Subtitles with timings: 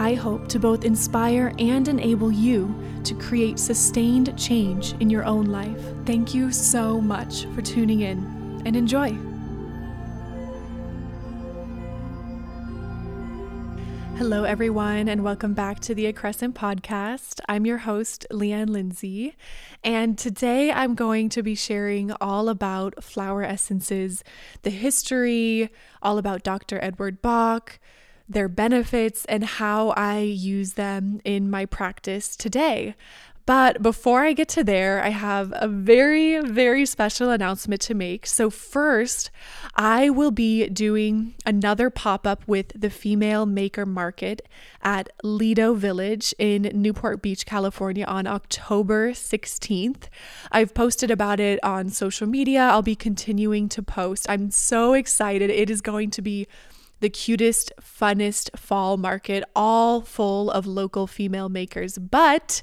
[0.00, 2.72] I hope to both inspire and enable you
[3.02, 5.82] to create sustained change in your own life.
[6.06, 9.08] Thank you so much for tuning in and enjoy.
[14.18, 17.40] Hello, everyone, and welcome back to the Accrescent Podcast.
[17.48, 19.34] I'm your host, Leanne Lindsay,
[19.82, 24.22] and today I'm going to be sharing all about flower essences,
[24.62, 25.70] the history,
[26.00, 26.78] all about Dr.
[26.80, 27.80] Edward Bach
[28.28, 32.94] their benefits, and how I use them in my practice today.
[33.48, 38.26] But before I get to there, I have a very, very special announcement to make.
[38.26, 39.30] So, first,
[39.74, 44.42] I will be doing another pop up with the Female Maker Market
[44.82, 50.10] at Lido Village in Newport Beach, California on October 16th.
[50.52, 52.60] I've posted about it on social media.
[52.60, 54.28] I'll be continuing to post.
[54.28, 55.48] I'm so excited.
[55.48, 56.46] It is going to be
[57.00, 61.98] the cutest, funnest fall market, all full of local female makers.
[61.98, 62.62] But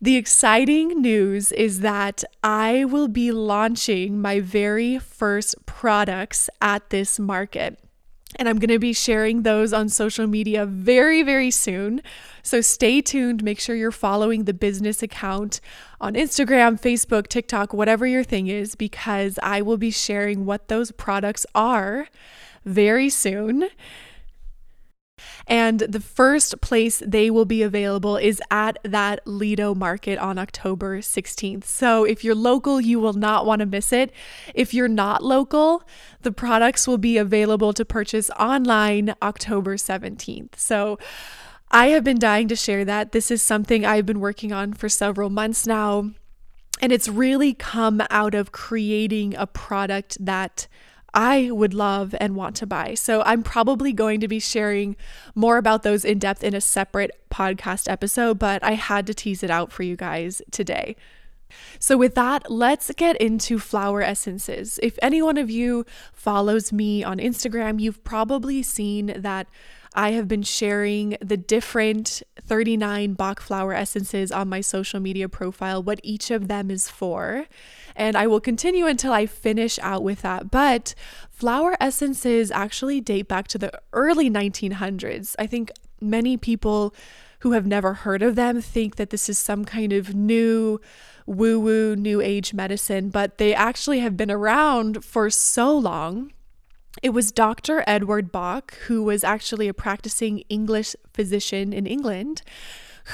[0.00, 7.18] the exciting news is that I will be launching my very first products at this
[7.18, 7.78] market.
[8.36, 12.02] And I'm going to be sharing those on social media very, very soon.
[12.42, 13.44] So stay tuned.
[13.44, 15.60] Make sure you're following the business account
[16.00, 20.90] on Instagram, Facebook, TikTok, whatever your thing is, because I will be sharing what those
[20.90, 22.08] products are
[22.64, 23.68] very soon.
[25.46, 30.98] And the first place they will be available is at that Lido market on October
[30.98, 31.64] 16th.
[31.64, 34.12] So if you're local, you will not want to miss it.
[34.54, 35.84] If you're not local,
[36.22, 40.56] the products will be available to purchase online October 17th.
[40.56, 40.98] So
[41.70, 43.12] I have been dying to share that.
[43.12, 46.10] This is something I've been working on for several months now.
[46.80, 50.66] And it's really come out of creating a product that
[51.14, 52.94] I would love and want to buy.
[52.94, 54.96] So I'm probably going to be sharing
[55.34, 59.42] more about those in depth in a separate podcast episode, but I had to tease
[59.42, 60.96] it out for you guys today.
[61.78, 64.80] So, with that, let's get into flower essences.
[64.82, 69.46] If any one of you follows me on Instagram, you've probably seen that
[69.94, 75.82] I have been sharing the different 39 Bach flower essences on my social media profile,
[75.82, 77.46] what each of them is for.
[77.94, 80.50] And I will continue until I finish out with that.
[80.50, 80.94] But
[81.30, 85.36] flower essences actually date back to the early 1900s.
[85.38, 86.94] I think many people
[87.40, 90.80] who have never heard of them think that this is some kind of new
[91.26, 96.32] woo woo, new age medicine, but they actually have been around for so long.
[97.02, 97.84] It was Dr.
[97.86, 102.42] Edward Bach, who was actually a practicing English physician in England,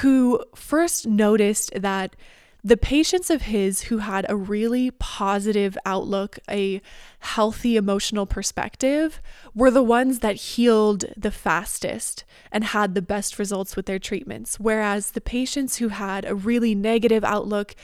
[0.02, 2.14] who first noticed that
[2.62, 6.82] the patients of his who had a really positive outlook, a
[7.20, 9.20] healthy emotional perspective,
[9.54, 14.60] were the ones that healed the fastest and had the best results with their treatments.
[14.60, 17.74] Whereas the patients who had a really negative outlook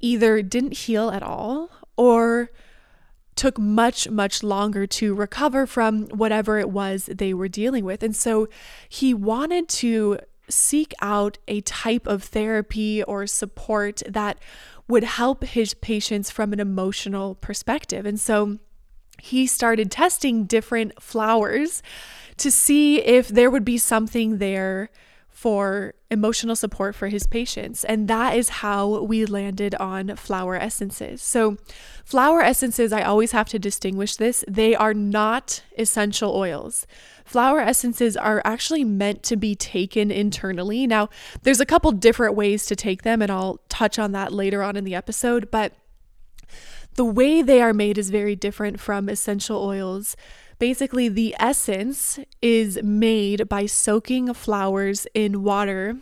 [0.00, 2.50] either didn't heal at all or
[3.36, 8.02] took much, much longer to recover from whatever it was they were dealing with.
[8.02, 8.48] And so
[8.88, 14.38] he wanted to seek out a type of therapy or support that
[14.88, 18.06] would help his patients from an emotional perspective.
[18.06, 18.58] And so
[19.20, 21.82] he started testing different flowers
[22.36, 24.90] to see if there would be something there
[25.36, 27.84] for emotional support for his patients.
[27.84, 31.20] And that is how we landed on flower essences.
[31.20, 31.58] So,
[32.06, 36.86] flower essences, I always have to distinguish this, they are not essential oils.
[37.26, 40.86] Flower essences are actually meant to be taken internally.
[40.86, 41.10] Now,
[41.42, 44.74] there's a couple different ways to take them, and I'll touch on that later on
[44.74, 45.74] in the episode, but
[46.94, 50.16] the way they are made is very different from essential oils.
[50.58, 55.98] Basically, the essence is made by soaking flowers in water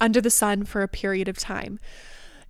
[0.00, 1.80] under the sun for a period of time.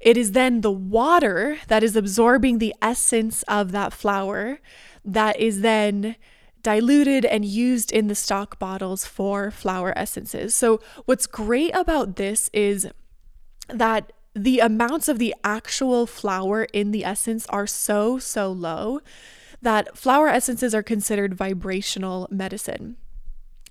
[0.00, 4.60] It is then the water that is absorbing the essence of that flower
[5.04, 6.16] that is then
[6.62, 10.54] diluted and used in the stock bottles for flower essences.
[10.54, 12.88] So, what's great about this is
[13.68, 19.00] that the amounts of the actual flower in the essence are so, so low
[19.62, 22.96] that flower essences are considered vibrational medicine.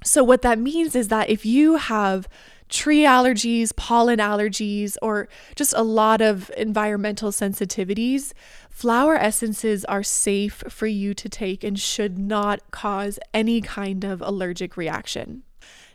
[0.03, 2.27] So, what that means is that if you have
[2.69, 8.33] tree allergies, pollen allergies, or just a lot of environmental sensitivities,
[8.69, 14.21] flower essences are safe for you to take and should not cause any kind of
[14.21, 15.43] allergic reaction.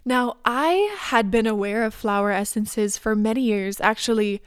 [0.05, 4.43] Now, I had been aware of flower essences for many years, actually,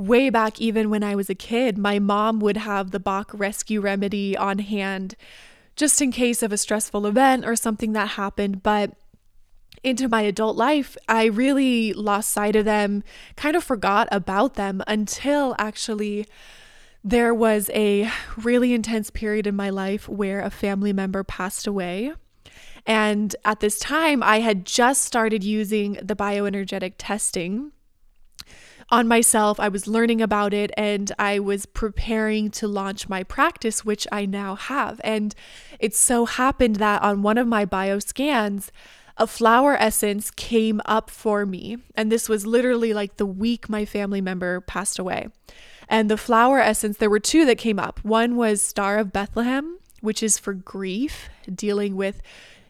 [0.00, 1.76] way back even when I was a kid.
[1.76, 5.14] My mom would have the Bach Rescue Remedy on hand
[5.76, 8.62] just in case of a stressful event or something that happened.
[8.62, 8.92] But
[9.84, 13.02] into my adult life, I really lost sight of them,
[13.36, 16.26] kind of forgot about them until actually
[17.04, 22.12] there was a really intense period in my life where a family member passed away.
[22.86, 27.72] And at this time, I had just started using the bioenergetic testing
[28.90, 29.60] on myself.
[29.60, 34.26] I was learning about it and I was preparing to launch my practice, which I
[34.26, 35.00] now have.
[35.04, 35.34] And
[35.78, 38.72] it so happened that on one of my bio scans,
[39.16, 41.76] a flower essence came up for me.
[41.94, 45.28] And this was literally like the week my family member passed away.
[45.88, 48.02] And the flower essence, there were two that came up.
[48.04, 52.22] One was Star of Bethlehem, which is for grief, dealing with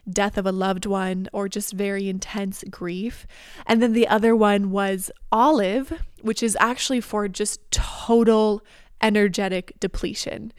[0.09, 3.27] death of a loved one or just very intense grief.
[3.65, 8.63] And then the other one was Olive, which is actually for just total
[9.01, 10.53] energetic depletion.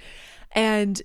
[0.52, 1.02] And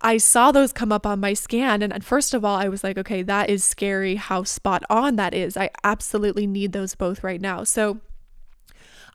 [0.00, 1.82] I saw those come up on my scan.
[1.82, 5.32] And first of all, I was like, okay, that is scary how spot on that
[5.32, 5.56] is.
[5.56, 7.64] I absolutely need those both right now.
[7.64, 8.00] So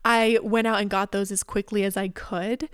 [0.04, 2.68] I went out and got those as quickly as I could.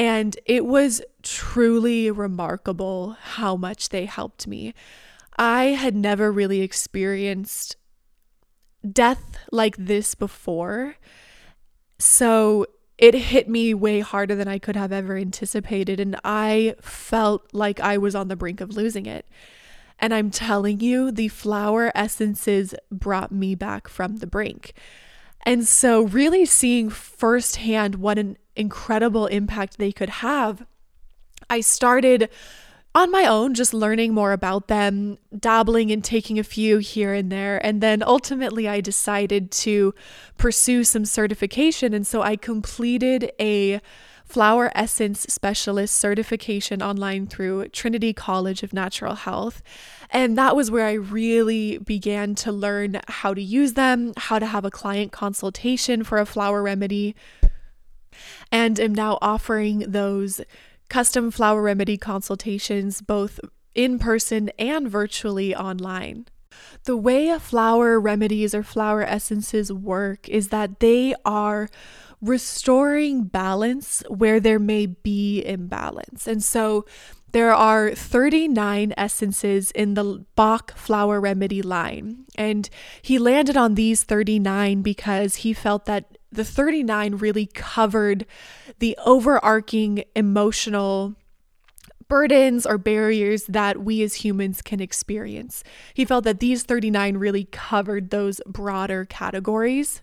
[0.00, 4.72] And it was truly remarkable how much they helped me.
[5.36, 7.76] I had never really experienced
[8.90, 10.96] death like this before.
[11.98, 12.64] So
[12.96, 16.00] it hit me way harder than I could have ever anticipated.
[16.00, 19.26] And I felt like I was on the brink of losing it.
[19.98, 24.72] And I'm telling you, the flower essences brought me back from the brink.
[25.46, 30.66] And so, really seeing firsthand what an incredible impact they could have,
[31.48, 32.28] I started
[32.94, 37.30] on my own, just learning more about them, dabbling and taking a few here and
[37.30, 37.64] there.
[37.64, 39.94] And then ultimately, I decided to
[40.36, 41.94] pursue some certification.
[41.94, 43.80] And so I completed a
[44.30, 49.60] flower essence specialist certification online through Trinity College of Natural Health.
[50.08, 54.46] And that was where I really began to learn how to use them, how to
[54.46, 57.16] have a client consultation for a flower remedy,
[58.52, 60.40] and am now offering those
[60.88, 63.40] custom flower remedy consultations both
[63.74, 66.26] in person and virtually online.
[66.84, 71.68] The way a flower remedies or flower essences work is that they are
[72.20, 76.26] restoring balance where there may be imbalance.
[76.26, 76.84] And so
[77.32, 82.24] there are 39 essences in the Bach flower remedy line.
[82.36, 82.68] And
[83.02, 88.26] he landed on these 39 because he felt that the 39 really covered
[88.78, 91.14] the overarching emotional
[92.08, 95.62] burdens or barriers that we as humans can experience.
[95.94, 100.02] He felt that these 39 really covered those broader categories.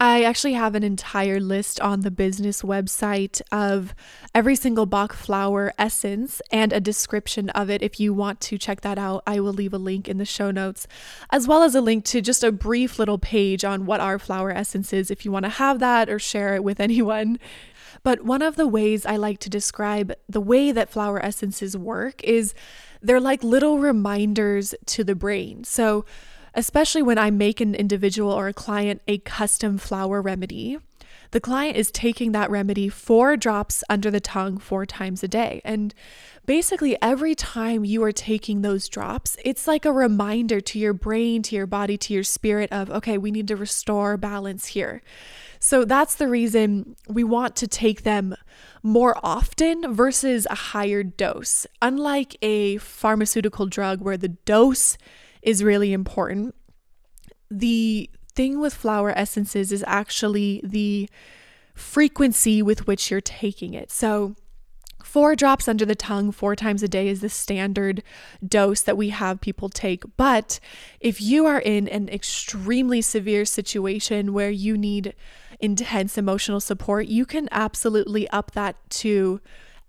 [0.00, 3.94] I actually have an entire list on the business website of
[4.32, 7.82] every single Bach flower essence and a description of it.
[7.82, 10.52] If you want to check that out, I will leave a link in the show
[10.52, 10.86] notes,
[11.30, 14.52] as well as a link to just a brief little page on what our flower
[14.52, 17.38] essence is if you want to have that or share it with anyone.
[18.04, 22.22] But one of the ways I like to describe the way that flower essences work
[22.22, 22.54] is
[23.02, 25.64] they're like little reminders to the brain.
[25.64, 26.04] So,
[26.58, 30.78] especially when I make an individual or a client a custom flower remedy.
[31.30, 35.60] The client is taking that remedy four drops under the tongue four times a day.
[35.64, 35.94] And
[36.46, 41.42] basically, every time you are taking those drops, it's like a reminder to your brain,
[41.42, 45.00] to your body, to your spirit of, okay, we need to restore balance here.
[45.60, 48.34] So that's the reason we want to take them
[48.82, 51.68] more often versus a higher dose.
[51.80, 54.98] Unlike a pharmaceutical drug where the dose
[55.48, 56.54] is really important.
[57.50, 61.08] The thing with flower essences is actually the
[61.74, 63.90] frequency with which you're taking it.
[63.90, 64.34] So,
[65.02, 68.02] four drops under the tongue four times a day is the standard
[68.46, 70.04] dose that we have people take.
[70.18, 70.60] But
[71.00, 75.14] if you are in an extremely severe situation where you need
[75.60, 79.40] intense emotional support, you can absolutely up that to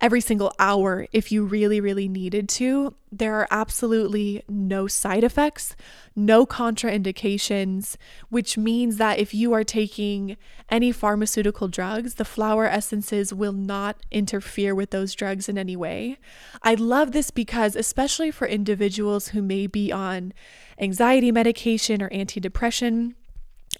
[0.01, 2.93] every single hour if you really, really needed to.
[3.11, 5.75] There are absolutely no side effects,
[6.15, 7.97] no contraindications,
[8.29, 10.37] which means that if you are taking
[10.69, 16.17] any pharmaceutical drugs, the flower essences will not interfere with those drugs in any way.
[16.63, 20.33] I love this because, especially for individuals who may be on
[20.79, 23.15] anxiety medication or antidepressant,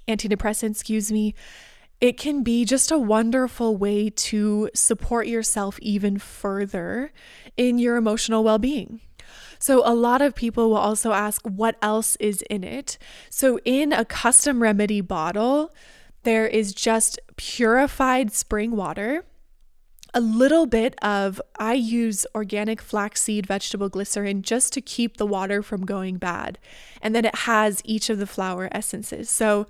[0.08, 1.36] antidepressant, excuse me,
[2.02, 7.12] it can be just a wonderful way to support yourself even further
[7.58, 9.02] in your emotional well being.
[9.60, 12.98] So, a lot of people will also ask what else is in it.
[13.30, 15.74] So, in a custom remedy bottle,
[16.24, 19.26] there is just purified spring water,
[20.14, 25.62] a little bit of, I use organic flaxseed vegetable glycerin just to keep the water
[25.62, 26.58] from going bad.
[27.02, 29.30] And then it has each of the flower essences.
[29.30, 29.68] So,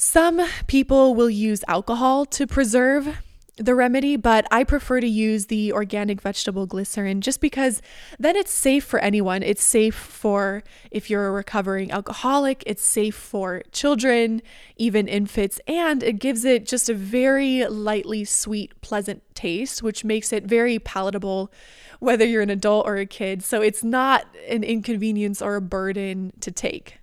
[0.00, 3.18] some people will use alcohol to preserve
[3.56, 7.82] the remedy, but I prefer to use the organic vegetable glycerin just because
[8.16, 9.42] then it's safe for anyone.
[9.42, 10.62] It's safe for
[10.92, 14.40] if you're a recovering alcoholic, it's safe for children,
[14.76, 20.32] even infants, and it gives it just a very lightly sweet, pleasant taste, which makes
[20.32, 21.50] it very palatable
[21.98, 23.42] whether you're an adult or a kid.
[23.42, 27.00] So it's not an inconvenience or a burden to take.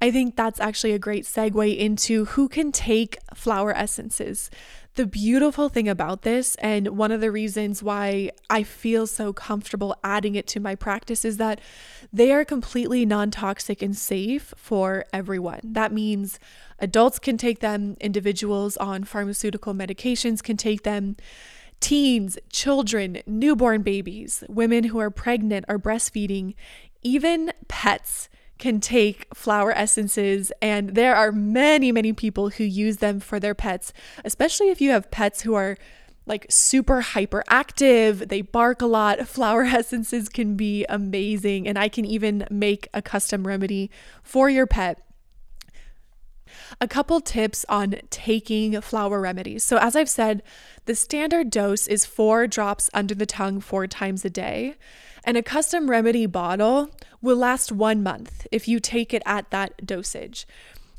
[0.00, 4.50] I think that's actually a great segue into who can take flower essences.
[4.96, 9.94] The beautiful thing about this, and one of the reasons why I feel so comfortable
[10.02, 11.60] adding it to my practice, is that
[12.10, 15.60] they are completely non toxic and safe for everyone.
[15.62, 16.38] That means
[16.78, 21.16] adults can take them, individuals on pharmaceutical medications can take them
[21.80, 26.54] teens, children, newborn babies, women who are pregnant or breastfeeding,
[27.02, 28.28] even pets
[28.58, 33.54] can take flower essences, and there are many, many people who use them for their
[33.54, 33.92] pets,
[34.24, 35.76] especially if you have pets who are
[36.26, 39.26] like super hyperactive, they bark a lot.
[39.28, 43.90] Flower essences can be amazing, and I can even make a custom remedy
[44.22, 45.05] for your pet.
[46.80, 49.64] A couple tips on taking flower remedies.
[49.64, 50.42] So, as I've said,
[50.86, 54.76] the standard dose is four drops under the tongue four times a day.
[55.24, 59.84] And a custom remedy bottle will last one month if you take it at that
[59.84, 60.46] dosage.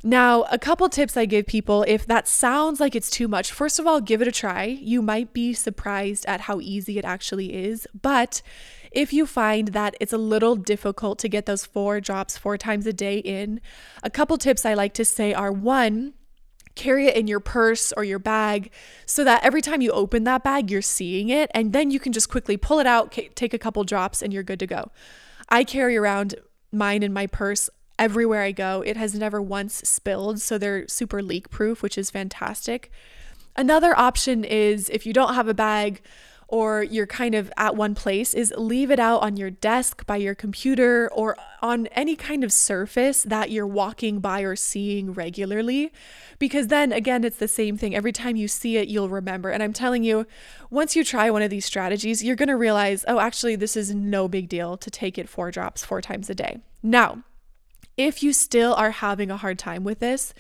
[0.04, 3.80] Now, a couple tips I give people if that sounds like it's too much, first
[3.80, 4.66] of all, give it a try.
[4.66, 7.88] You might be surprised at how easy it actually is.
[8.00, 8.42] But
[8.92, 12.86] if you find that it's a little difficult to get those four drops four times
[12.86, 13.62] a day in,
[14.04, 16.14] a couple tips I like to say are one,
[16.76, 18.72] carry it in your purse or your bag
[19.06, 21.50] so that every time you open that bag, you're seeing it.
[21.54, 24.44] And then you can just quickly pull it out, take a couple drops, and you're
[24.44, 24.92] good to go.
[25.50, 26.36] I carry around
[26.72, 28.82] mine in my purse everywhere I go.
[28.86, 32.92] It has never once spilled, so they're super leak proof, which is fantastic.
[33.56, 36.02] Another option is if you don't have a bag,
[36.48, 40.16] or you're kind of at one place is leave it out on your desk by
[40.16, 45.92] your computer or on any kind of surface that you're walking by or seeing regularly.
[46.40, 47.94] Because then again it's the same thing.
[47.94, 49.50] Every time you see it you'll remember.
[49.50, 50.26] And i'm telling you
[50.70, 53.94] once you try one of these strategies you're going to realize oh actually this is
[53.94, 56.60] no big deal to take it four drops four times a day.
[56.82, 57.24] Now
[57.98, 60.34] if you still are having a hard time with this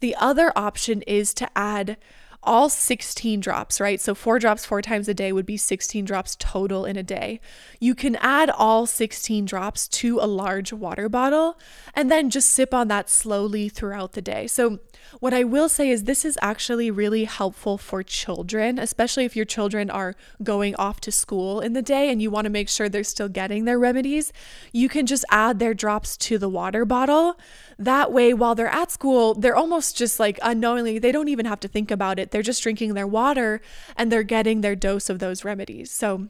[0.00, 1.98] the other option is to add
[2.42, 4.00] all 16 drops, right?
[4.00, 7.40] So four drops four times a day would be 16 drops total in a day.
[7.78, 11.58] You can add all 16 drops to a large water bottle
[11.94, 14.46] and then just sip on that slowly throughout the day.
[14.46, 14.78] So
[15.18, 19.44] what I will say is this is actually really helpful for children, especially if your
[19.44, 22.88] children are going off to school in the day and you want to make sure
[22.88, 24.32] they're still getting their remedies.
[24.72, 27.38] You can just add their drops to the water bottle.
[27.78, 31.60] That way, while they're at school, they're almost just like unknowingly, they don't even have
[31.60, 32.29] to think about it.
[32.30, 33.60] They're just drinking their water
[33.96, 35.90] and they're getting their dose of those remedies.
[35.90, 36.28] So,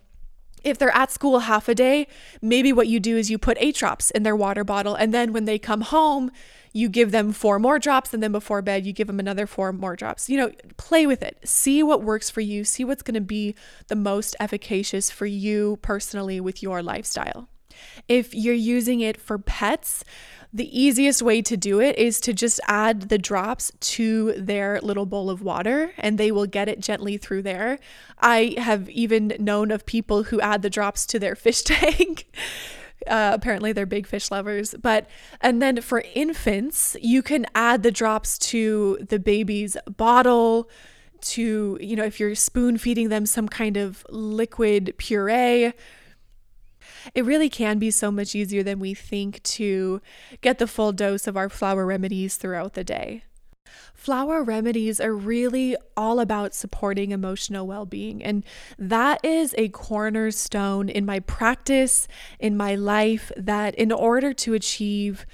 [0.62, 2.06] if they're at school half a day,
[2.42, 4.94] maybe what you do is you put eight drops in their water bottle.
[4.94, 6.30] And then when they come home,
[6.72, 8.12] you give them four more drops.
[8.12, 10.28] And then before bed, you give them another four more drops.
[10.28, 11.38] You know, play with it.
[11.44, 12.64] See what works for you.
[12.64, 13.54] See what's going to be
[13.88, 17.48] the most efficacious for you personally with your lifestyle.
[18.08, 20.04] If you're using it for pets,
[20.52, 25.06] the easiest way to do it is to just add the drops to their little
[25.06, 27.78] bowl of water and they will get it gently through there.
[28.18, 32.26] I have even known of people who add the drops to their fish tank.
[33.06, 34.74] Uh, apparently, they're big fish lovers.
[34.80, 35.08] But,
[35.40, 40.68] and then for infants, you can add the drops to the baby's bottle,
[41.22, 45.72] to, you know, if you're spoon feeding them some kind of liquid puree
[47.14, 50.00] it really can be so much easier than we think to
[50.40, 53.24] get the full dose of our flower remedies throughout the day.
[53.94, 58.22] Flower remedies are really all about supporting emotional well being.
[58.22, 58.44] And
[58.78, 65.26] that is a cornerstone in my practice, in my life, that in order to achieve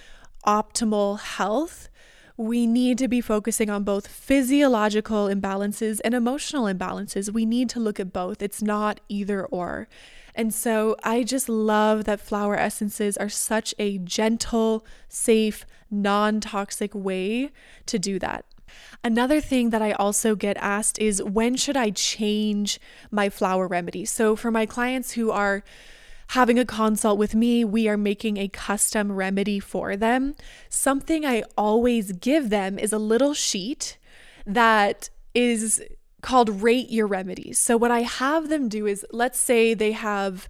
[0.46, 1.88] optimal health,
[2.36, 7.32] we need to be focusing on both physiological imbalances and emotional imbalances.
[7.32, 8.42] We need to look at both.
[8.42, 9.88] It's not either or.
[10.36, 16.94] And so I just love that flower essences are such a gentle, safe, non toxic
[16.94, 17.50] way
[17.86, 18.44] to do that.
[19.02, 22.78] Another thing that I also get asked is when should I change
[23.10, 24.04] my flower remedy?
[24.04, 25.64] So for my clients who are
[26.30, 30.34] having a consult with me, we are making a custom remedy for them.
[30.68, 33.96] Something I always give them is a little sheet
[34.44, 35.82] that is
[36.26, 37.56] called Rate Your Remedies.
[37.56, 40.48] So, what I have them do is let's say they have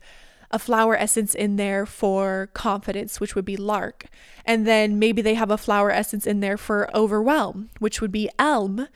[0.51, 4.05] a flower essence in there for confidence, which would be larch.
[4.47, 8.31] And then maybe they have a flower essence in there for overwhelm, which would be
[8.39, 8.89] elm.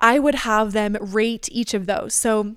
[0.00, 2.14] I would have them rate each of those.
[2.14, 2.56] So,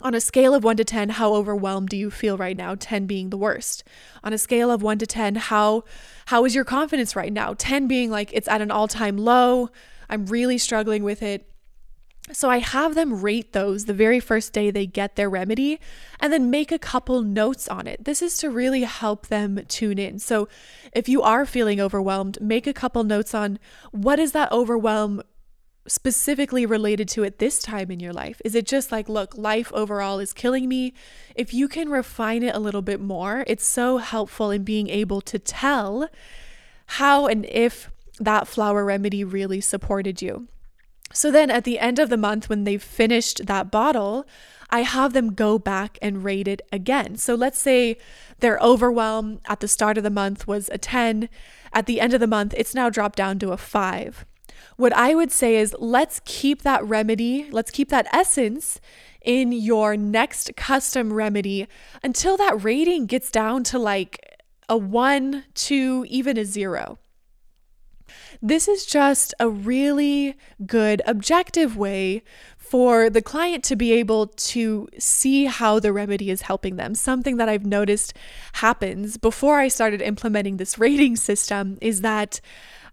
[0.00, 2.76] on a scale of 1 to 10, how overwhelmed do you feel right now?
[2.76, 3.82] 10 being the worst.
[4.22, 5.82] On a scale of 1 to 10, how
[6.26, 7.54] how is your confidence right now?
[7.58, 9.70] 10 being like it's at an all-time low.
[10.08, 11.47] I'm really struggling with it.
[12.32, 15.80] So I have them rate those the very first day they get their remedy
[16.20, 18.04] and then make a couple notes on it.
[18.04, 20.18] This is to really help them tune in.
[20.18, 20.48] So
[20.92, 23.58] if you are feeling overwhelmed, make a couple notes on
[23.90, 25.22] what is that overwhelm
[25.86, 28.40] specifically related to at this time in your life?
[28.44, 30.92] Is it just like, look, life overall is killing me?
[31.34, 35.20] If you can refine it a little bit more, it's so helpful in being able
[35.22, 36.08] to tell
[36.86, 40.48] how and if that flower remedy really supported you.
[41.12, 44.26] So then at the end of the month, when they've finished that bottle,
[44.70, 47.16] I have them go back and rate it again.
[47.16, 47.96] So let's say
[48.40, 51.28] their overwhelm at the start of the month was a 10.
[51.72, 54.26] At the end of the month, it's now dropped down to a 5.
[54.76, 58.80] What I would say is let's keep that remedy, let's keep that essence
[59.22, 61.66] in your next custom remedy
[62.02, 66.98] until that rating gets down to like a one, two, even a zero.
[68.42, 70.36] This is just a really
[70.66, 72.22] good objective way
[72.56, 76.94] for the client to be able to see how the remedy is helping them.
[76.94, 78.12] Something that I've noticed
[78.54, 82.40] happens before I started implementing this rating system is that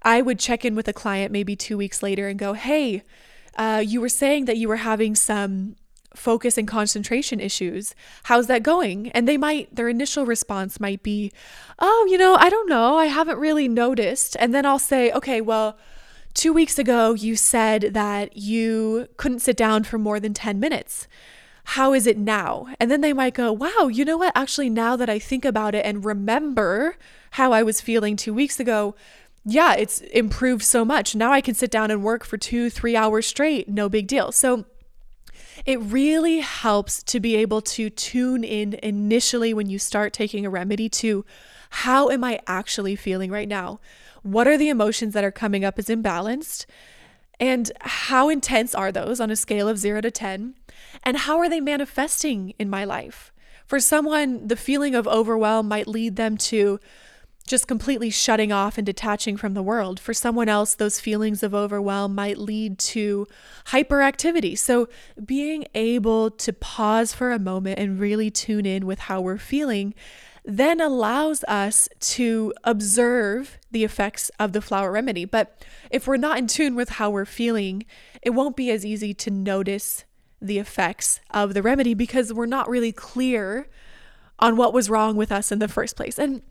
[0.03, 3.03] I would check in with a client maybe two weeks later and go, hey,
[3.57, 5.75] uh, you were saying that you were having some
[6.15, 7.93] focus and concentration issues.
[8.23, 9.09] How's that going?
[9.11, 11.31] And they might, their initial response might be,
[11.79, 12.97] oh, you know, I don't know.
[12.97, 14.35] I haven't really noticed.
[14.39, 15.77] And then I'll say, okay, well,
[16.33, 21.07] two weeks ago you said that you couldn't sit down for more than 10 minutes.
[21.69, 22.67] How is it now?
[22.79, 24.33] And then they might go, wow, you know what?
[24.35, 26.95] Actually, now that I think about it and remember
[27.31, 28.95] how I was feeling two weeks ago,
[29.45, 31.15] yeah, it's improved so much.
[31.15, 33.67] Now I can sit down and work for two, three hours straight.
[33.67, 34.31] No big deal.
[34.31, 34.65] So
[35.65, 40.49] it really helps to be able to tune in initially when you start taking a
[40.49, 41.25] remedy to
[41.69, 43.79] how am I actually feeling right now?
[44.23, 46.65] What are the emotions that are coming up as imbalanced?
[47.39, 50.55] And how intense are those on a scale of zero to 10?
[51.03, 53.31] And how are they manifesting in my life?
[53.65, 56.79] For someone, the feeling of overwhelm might lead them to
[57.47, 59.99] just completely shutting off and detaching from the world.
[59.99, 63.27] For someone else, those feelings of overwhelm might lead to
[63.67, 64.57] hyperactivity.
[64.57, 64.87] So,
[65.23, 69.93] being able to pause for a moment and really tune in with how we're feeling
[70.47, 75.25] then allows us to observe the effects of the flower remedy.
[75.25, 77.85] But if we're not in tune with how we're feeling,
[78.21, 80.05] it won't be as easy to notice
[80.39, 83.67] the effects of the remedy because we're not really clear
[84.37, 86.19] on what was wrong with us in the first place.
[86.19, 86.43] And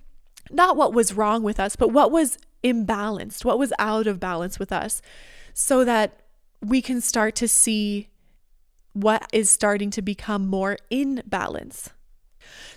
[0.51, 4.59] not what was wrong with us, but what was imbalanced, what was out of balance
[4.59, 5.03] with us,
[5.53, 6.21] so that
[6.61, 8.09] we can start to see
[8.93, 11.91] what is starting to become more in balance.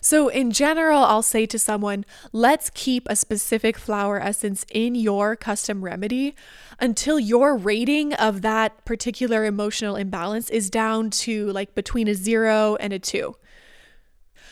[0.02, 5.36] So, in general, I'll say to someone, let's keep a specific flower essence in your
[5.36, 6.36] custom remedy
[6.80, 12.76] until your rating of that particular emotional imbalance is down to like between a zero
[12.80, 13.36] and a two.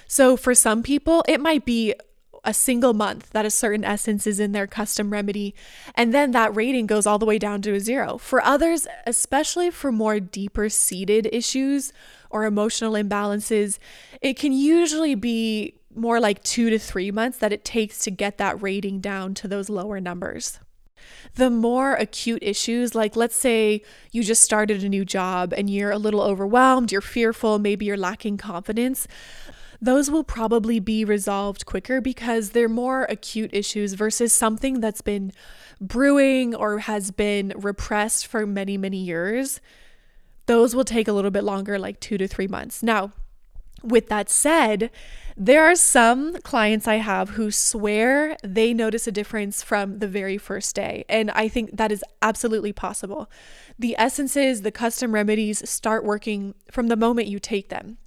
[0.08, 1.93] So, for some people, it might be
[2.45, 5.53] a single month that a certain essence is in their custom remedy,
[5.95, 8.17] and then that rating goes all the way down to a zero.
[8.17, 11.91] For others, especially for more deeper seated issues
[12.29, 13.79] or emotional imbalances,
[14.21, 18.38] it can usually be more like two to three months that it takes to get
[18.38, 20.60] that rating down to those lower numbers.
[21.36, 23.81] The more acute issues, like let's say
[24.12, 27.97] you just started a new job and you're a little overwhelmed, you're fearful, maybe you're
[27.97, 29.08] lacking confidence,
[29.86, 35.32] those will probably be resolved quicker because they're more acute issues versus something that's been
[35.80, 39.62] brewing or has been repressed for many, many years.
[40.48, 42.82] Those will take a little bit longer, like two to three months.
[42.82, 43.12] Now,
[43.84, 44.89] with that said,
[45.38, 50.38] There are some clients I have who swear they notice a difference from the very
[50.39, 51.06] first day.
[51.08, 53.30] And I think that is absolutely possible.
[53.78, 57.98] The essences, the custom remedies start working from the moment you take them.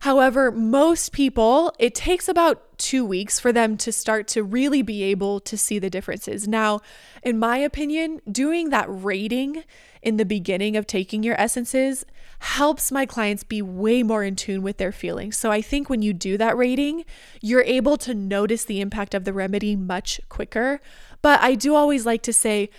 [0.00, 5.02] However, most people, it takes about two weeks for them to start to really be
[5.02, 6.48] able to see the differences.
[6.48, 6.80] Now,
[7.22, 9.64] in my opinion, doing that rating
[10.00, 12.06] in the beginning of taking your essences
[12.38, 15.36] helps my clients be way more in tune with their feelings.
[15.36, 17.04] So I think when you do that rating,
[17.42, 20.80] you're able to notice the impact of the remedy much quicker.
[21.20, 22.70] But I do always like to say,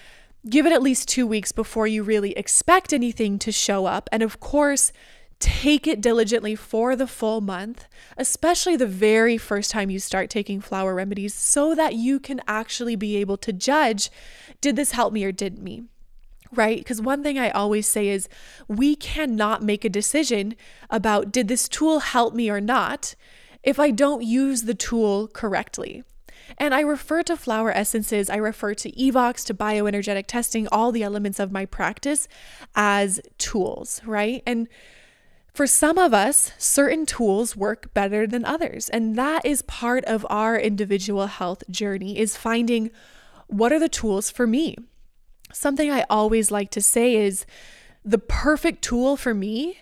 [0.49, 4.09] give it at least two weeks before you really expect anything to show up.
[4.11, 4.91] And of course,
[5.41, 10.61] take it diligently for the full month, especially the very first time you start taking
[10.61, 14.09] flower remedies, so that you can actually be able to judge
[14.61, 15.83] did this help me or didn't me?
[16.53, 16.77] Right?
[16.77, 18.29] Because one thing I always say is
[18.67, 20.55] we cannot make a decision
[20.89, 23.15] about did this tool help me or not
[23.63, 26.03] if I don't use the tool correctly.
[26.57, 31.03] And I refer to flower essences, I refer to Evox, to bioenergetic testing, all the
[31.03, 32.27] elements of my practice
[32.75, 34.43] as tools, right?
[34.45, 34.67] And
[35.53, 40.25] for some of us, certain tools work better than others, and that is part of
[40.29, 42.89] our individual health journey is finding
[43.47, 44.77] what are the tools for me.
[45.51, 47.45] Something I always like to say is
[48.05, 49.79] the perfect tool for me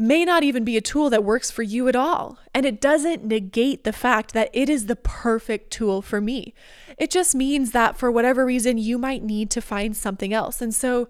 [0.00, 2.38] may not even be a tool that works for you at all.
[2.54, 6.54] And it doesn't negate the fact that it is the perfect tool for me.
[6.96, 10.62] It just means that for whatever reason, you might need to find something else.
[10.62, 11.08] And so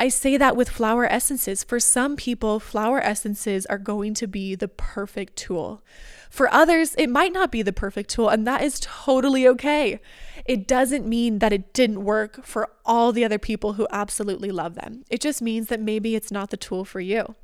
[0.00, 1.62] I say that with flower essences.
[1.62, 5.84] For some people, flower essences are going to be the perfect tool.
[6.30, 10.00] For others, it might not be the perfect tool, and that is totally okay.
[10.46, 14.74] It doesn't mean that it didn't work for all the other people who absolutely love
[14.74, 15.04] them.
[15.10, 17.34] It just means that maybe it's not the tool for you.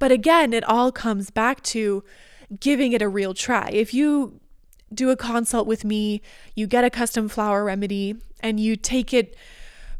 [0.00, 2.02] But again, it all comes back to
[2.58, 3.70] giving it a real try.
[3.72, 4.40] If you
[4.92, 6.20] do a consult with me,
[6.56, 9.36] you get a custom flower remedy, and you take it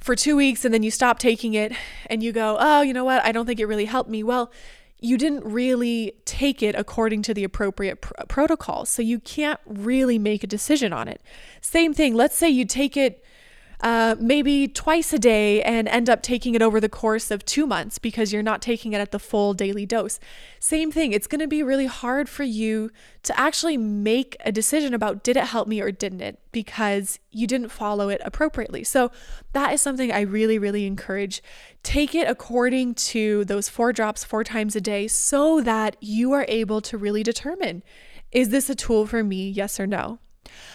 [0.02, 1.72] for two weeks and then you stop taking it
[2.06, 3.24] and you go, oh, you know what?
[3.24, 4.22] I don't think it really helped me.
[4.22, 4.50] Well,
[4.98, 8.84] you didn't really take it according to the appropriate pr- protocol.
[8.86, 11.20] So you can't really make a decision on it.
[11.60, 12.14] Same thing.
[12.14, 13.24] Let's say you take it
[13.82, 17.66] uh, maybe twice a day and end up taking it over the course of two
[17.66, 20.20] months because you're not taking it at the full daily dose.
[20.60, 22.90] Same thing, it's going to be really hard for you
[23.24, 27.46] to actually make a decision about did it help me or didn't it because you
[27.46, 28.84] didn't follow it appropriately.
[28.84, 29.10] So,
[29.52, 31.42] that is something I really, really encourage.
[31.82, 36.46] Take it according to those four drops four times a day so that you are
[36.48, 37.82] able to really determine
[38.30, 40.18] is this a tool for me, yes or no?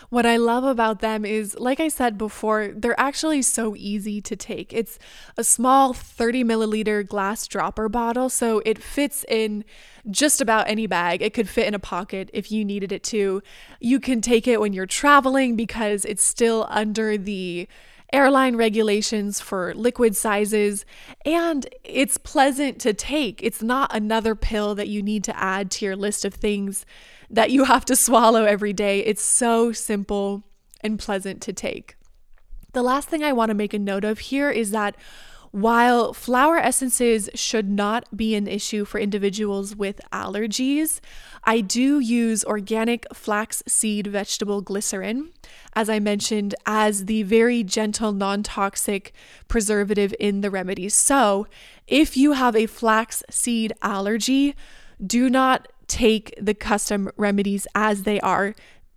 [0.10, 4.36] What I love about them is, like I said before, they're actually so easy to
[4.36, 4.72] take.
[4.72, 4.98] It's
[5.36, 9.66] a small 30 milliliter glass dropper bottle, so it fits in
[10.10, 11.22] just about any bag.
[11.22, 13.44] It could fit in a pocket if you needed it to.
[13.82, 17.68] You can take it when you're traveling because it's still under the
[18.14, 20.86] airline regulations for liquid sizes,
[21.26, 23.44] and it's pleasant to take.
[23.44, 26.86] It's not another pill that you need to add to your list of things
[27.30, 29.00] that you have to swallow every day.
[29.00, 30.44] It's so simple
[30.82, 31.96] and pleasant to take.
[32.74, 34.96] The last thing I want to make a note of here is that
[35.52, 41.00] while flower essences should not be an issue for individuals with allergies,
[41.46, 45.32] I do use organic flaxseed vegetable glycerin,
[45.74, 49.14] as I mentioned, as the very gentle, non toxic
[49.48, 50.94] preservative in the remedies.
[50.94, 51.48] So,
[51.88, 54.54] if you have a flaxseed allergy,
[55.04, 58.56] do not take the custom remedies as they are.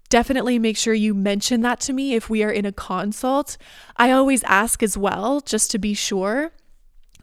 [0.09, 3.57] Definitely make sure you mention that to me if we are in a consult.
[3.97, 6.53] I always ask as well, just to be sure.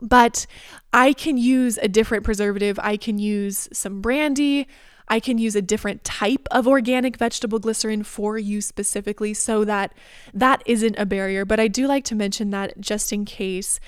[0.02, 0.46] But
[0.94, 2.80] I can use a different preservative.
[2.82, 4.68] I can use some brandy.
[5.10, 9.94] I can use a different type of organic vegetable glycerin for you specifically so that
[10.34, 11.46] that isn't a barrier.
[11.46, 13.80] But I do like to mention that just in case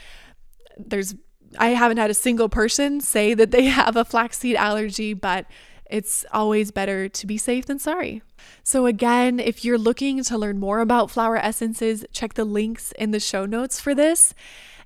[0.78, 1.16] there's
[1.58, 5.46] I haven't had a single person say that they have a flaxseed allergy, but
[5.90, 8.22] it's always better to be safe than sorry.
[8.64, 13.12] So, again, if you're looking to learn more about flower essences, check the links in
[13.12, 14.34] the show notes for this.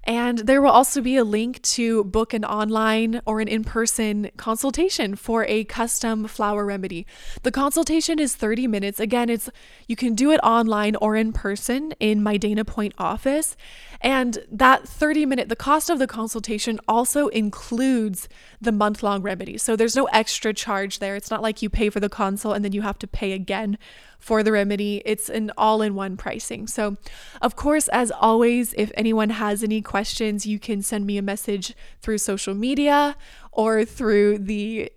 [0.06, 4.30] And there will also be a link to book an online or an in person
[4.36, 7.08] consultation for a custom flower remedy.
[7.44, 9.00] The consultation is 30 minutes.
[9.00, 9.50] Again, it's
[9.88, 13.56] you can do it online or in person in my Dana Point office.
[14.02, 18.28] And that 30 minute, the cost of the consultation also includes
[18.60, 19.58] the month long remedy.
[19.58, 21.16] So there's no extra charge there.
[21.16, 23.78] It's not like you pay for the consult and then you have to pay again
[24.24, 25.02] for the remedy.
[25.04, 26.66] It's an all in one pricing.
[26.66, 26.96] So,
[27.42, 31.76] of course, as always, if anyone has any questions, you can send me a message
[32.02, 33.18] through social media
[33.52, 34.94] or through the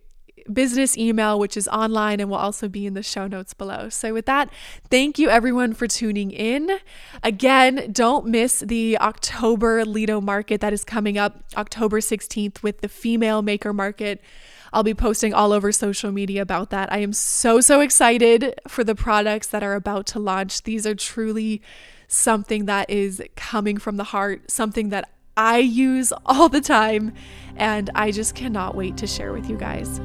[0.53, 3.89] business email, which is online and will also be in the show notes below.
[3.89, 4.49] So, with that,
[4.91, 6.79] thank you everyone for tuning in.
[7.25, 12.89] Again, don't miss the October Lido market that is coming up October 16th with the
[12.89, 14.23] female maker market.
[14.73, 16.93] I'll be posting all over social media about that.
[16.93, 20.63] I am so, so excited for the products that are about to launch.
[20.63, 21.63] These are truly
[22.09, 27.13] something that is coming from the heart, something that I use all the time,
[27.57, 30.01] and I just cannot wait to share with you guys.